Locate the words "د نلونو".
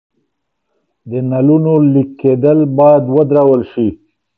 1.09-1.73